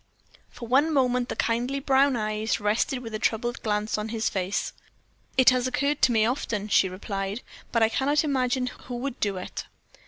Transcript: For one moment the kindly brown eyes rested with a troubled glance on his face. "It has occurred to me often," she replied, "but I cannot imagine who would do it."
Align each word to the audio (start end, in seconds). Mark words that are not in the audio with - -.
For 0.49 0.67
one 0.67 0.91
moment 0.91 1.29
the 1.29 1.35
kindly 1.35 1.79
brown 1.79 2.15
eyes 2.15 2.59
rested 2.59 3.03
with 3.03 3.13
a 3.13 3.19
troubled 3.19 3.61
glance 3.61 3.99
on 3.99 4.09
his 4.09 4.29
face. 4.31 4.73
"It 5.37 5.51
has 5.51 5.67
occurred 5.67 6.01
to 6.01 6.11
me 6.11 6.25
often," 6.25 6.69
she 6.69 6.89
replied, 6.89 7.43
"but 7.71 7.83
I 7.83 7.89
cannot 7.89 8.23
imagine 8.23 8.65
who 8.85 8.95
would 8.95 9.19
do 9.19 9.37
it." 9.37 9.65